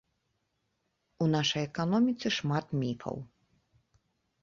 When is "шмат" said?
2.39-2.65